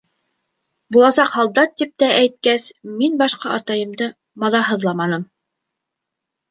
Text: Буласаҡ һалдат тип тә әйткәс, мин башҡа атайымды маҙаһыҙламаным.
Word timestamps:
Буласаҡ 0.95 1.29
һалдат 1.33 1.75
тип 1.81 1.91
тә 2.05 2.09
әйткәс, 2.23 2.65
мин 3.03 3.21
башҡа 3.23 3.55
атайымды 3.61 4.13
маҙаһыҙламаным. 4.47 5.33